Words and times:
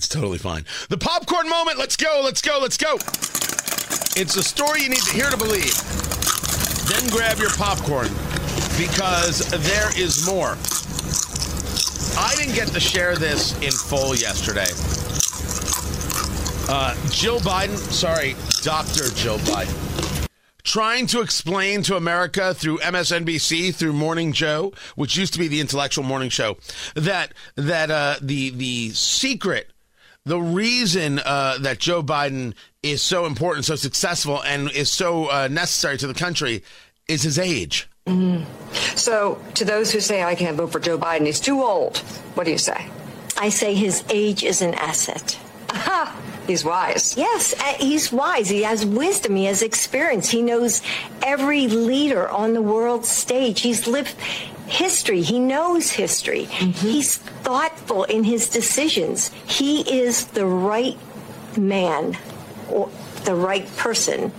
It's 0.00 0.08
totally 0.08 0.38
fine. 0.38 0.64
The 0.88 0.96
popcorn 0.96 1.46
moment. 1.46 1.76
Let's 1.76 1.94
go. 1.94 2.22
Let's 2.24 2.40
go. 2.40 2.58
Let's 2.58 2.78
go. 2.78 2.94
It's 4.18 4.34
a 4.36 4.42
story 4.42 4.80
you 4.80 4.88
need 4.88 5.02
to 5.02 5.12
hear 5.12 5.28
to 5.28 5.36
believe. 5.36 5.76
Then 6.88 7.06
grab 7.10 7.36
your 7.36 7.50
popcorn 7.50 8.08
because 8.78 9.44
there 9.50 9.90
is 10.00 10.24
more. 10.26 10.56
I 12.18 12.34
didn't 12.34 12.54
get 12.54 12.68
to 12.68 12.80
share 12.80 13.14
this 13.14 13.52
in 13.60 13.72
full 13.72 14.16
yesterday. 14.16 14.70
Uh, 16.72 16.94
Jill 17.10 17.40
Biden, 17.40 17.76
sorry, 17.76 18.36
Dr. 18.62 19.14
Jill 19.14 19.36
Biden, 19.40 19.90
trying 20.62 21.06
to 21.08 21.20
explain 21.20 21.82
to 21.82 21.96
America 21.96 22.54
through 22.54 22.78
MSNBC, 22.78 23.74
through 23.74 23.92
Morning 23.92 24.32
Joe, 24.32 24.72
which 24.94 25.16
used 25.16 25.32
to 25.32 25.38
be 25.38 25.48
the 25.48 25.60
intellectual 25.60 26.04
morning 26.04 26.30
show, 26.30 26.56
that 26.94 27.34
that 27.56 27.90
uh, 27.90 28.16
the 28.20 28.50
the 28.50 28.90
secret, 28.90 29.70
the 30.24 30.40
reason 30.40 31.18
uh, 31.18 31.58
that 31.60 31.78
Joe 31.78 32.02
Biden 32.02 32.54
is 32.82 33.02
so 33.02 33.26
important, 33.26 33.64
so 33.64 33.76
successful, 33.76 34.42
and 34.42 34.70
is 34.70 34.90
so 34.90 35.30
uh, 35.30 35.48
necessary 35.48 35.98
to 35.98 36.06
the 36.06 36.14
country 36.14 36.62
is 37.08 37.22
his 37.22 37.38
age. 37.38 37.88
So, 38.96 39.40
to 39.54 39.64
those 39.64 39.92
who 39.92 40.00
say 40.00 40.22
I 40.22 40.34
can't 40.34 40.56
vote 40.56 40.72
for 40.72 40.80
Joe 40.80 40.98
Biden, 40.98 41.26
he's 41.26 41.38
too 41.38 41.62
old, 41.62 41.98
what 42.34 42.44
do 42.44 42.50
you 42.50 42.58
say? 42.58 42.88
I 43.36 43.50
say 43.50 43.74
his 43.74 44.04
age 44.10 44.42
is 44.42 44.62
an 44.62 44.74
asset. 44.74 45.38
Aha! 45.70 46.16
He's 46.46 46.64
wise. 46.64 47.16
Yes, 47.16 47.54
uh, 47.60 47.74
he's 47.78 48.10
wise. 48.10 48.48
He 48.48 48.62
has 48.62 48.84
wisdom. 48.84 49.36
He 49.36 49.44
has 49.44 49.62
experience. 49.62 50.28
He 50.28 50.42
knows 50.42 50.82
every 51.22 51.68
leader 51.68 52.28
on 52.28 52.54
the 52.54 52.62
world 52.62 53.06
stage. 53.06 53.60
He's 53.60 53.86
lived 53.86 54.16
history. 54.70 55.22
He 55.22 55.38
knows 55.38 55.90
history. 55.90 56.44
He's 56.44 57.18
thoughtful 57.18 58.04
in 58.04 58.24
his 58.24 58.48
decisions. 58.48 59.28
He 59.46 59.80
is 60.00 60.26
the 60.28 60.46
right 60.46 60.98
man 61.56 62.16
or 62.68 62.90
the 63.24 63.34
right 63.34 63.66
person 63.76 64.30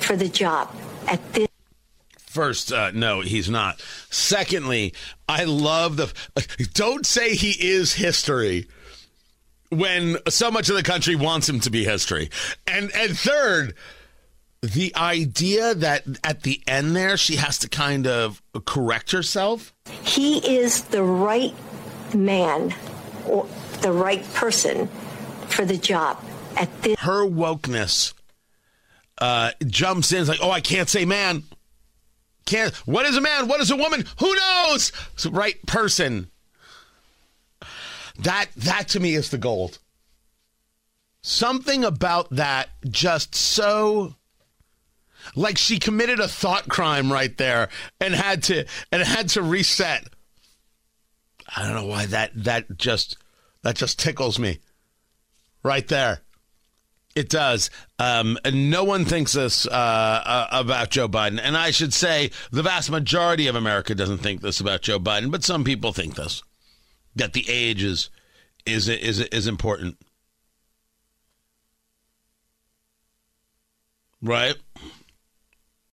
for 0.00 0.16
the 0.16 0.28
job 0.28 0.74
at 1.06 1.32
this. 1.32 1.48
First, 2.18 2.72
uh, 2.72 2.90
no, 2.92 3.20
he's 3.20 3.48
not. 3.48 3.80
Secondly, 4.10 4.94
I 5.28 5.44
love 5.44 5.96
the. 5.96 6.12
Don't 6.74 7.06
say 7.06 7.34
he 7.34 7.50
is 7.50 7.94
history 7.94 8.68
when 9.70 10.16
so 10.28 10.50
much 10.50 10.68
of 10.68 10.76
the 10.76 10.82
country 10.82 11.16
wants 11.16 11.48
him 11.48 11.60
to 11.60 11.70
be 11.70 11.84
history. 11.84 12.30
And 12.66 12.90
and 12.94 13.16
third, 13.18 13.74
the 14.62 14.94
idea 14.96 15.74
that 15.74 16.04
at 16.24 16.42
the 16.42 16.60
end 16.66 16.96
there 16.96 17.16
she 17.16 17.36
has 17.36 17.58
to 17.58 17.68
kind 17.68 18.06
of 18.06 18.42
correct 18.64 19.12
herself. 19.12 19.72
He 20.02 20.38
is 20.38 20.84
the 20.84 21.02
right 21.02 21.54
man 22.14 22.74
or 23.26 23.46
the 23.80 23.92
right 23.92 24.24
person 24.34 24.88
for 25.48 25.64
the 25.64 25.76
job 25.76 26.22
at 26.56 26.82
this. 26.82 26.98
Her 27.00 27.24
wokeness 27.24 28.14
uh, 29.18 29.52
jumps 29.66 30.12
in. 30.12 30.20
It's 30.20 30.28
like, 30.28 30.40
oh, 30.42 30.50
I 30.50 30.60
can't 30.60 30.88
say 30.88 31.04
man. 31.04 31.44
Can't. 32.46 32.74
What 32.86 33.06
is 33.06 33.16
a 33.16 33.20
man? 33.20 33.46
What 33.46 33.60
is 33.60 33.70
a 33.70 33.76
woman? 33.76 34.04
Who 34.18 34.34
knows? 34.34 34.92
It's 35.12 35.24
the 35.24 35.30
right 35.30 35.60
person. 35.66 36.30
That 38.18 38.46
that 38.56 38.88
to 38.88 39.00
me 39.00 39.14
is 39.14 39.30
the 39.30 39.38
gold. 39.38 39.78
Something 41.22 41.84
about 41.84 42.30
that 42.30 42.70
just 42.88 43.34
so 43.34 44.14
like 45.34 45.58
she 45.58 45.78
committed 45.78 46.20
a 46.20 46.28
thought 46.28 46.68
crime 46.68 47.12
right 47.12 47.36
there 47.36 47.68
and 48.00 48.14
had 48.14 48.42
to 48.44 48.64
and 48.92 49.02
had 49.02 49.28
to 49.30 49.42
reset. 49.42 50.04
I 51.56 51.64
don't 51.64 51.74
know 51.74 51.86
why 51.86 52.06
that 52.06 52.32
that 52.34 52.76
just 52.76 53.16
that 53.62 53.76
just 53.76 53.98
tickles 53.98 54.38
me. 54.38 54.60
Right 55.62 55.86
there. 55.88 56.20
It 57.14 57.28
does. 57.28 57.68
Um, 57.98 58.38
and 58.44 58.70
no 58.70 58.84
one 58.84 59.04
thinks 59.04 59.32
this 59.32 59.66
uh, 59.66 59.70
uh, 59.70 60.48
about 60.52 60.90
Joe 60.90 61.08
Biden. 61.08 61.40
And 61.42 61.56
I 61.56 61.72
should 61.72 61.92
say 61.92 62.30
the 62.52 62.62
vast 62.62 62.92
majority 62.92 63.48
of 63.48 63.56
America 63.56 63.92
doesn't 63.92 64.18
think 64.18 64.40
this 64.40 64.60
about 64.60 64.82
Joe 64.82 65.00
Biden, 65.00 65.32
but 65.32 65.42
some 65.42 65.64
people 65.64 65.92
think 65.92 66.14
this 66.14 66.44
that 67.16 67.32
the 67.32 67.44
age 67.48 67.82
is 67.82 68.10
is 68.64 68.88
is 68.88 69.20
is 69.20 69.46
important. 69.46 69.96
Right? 74.22 74.56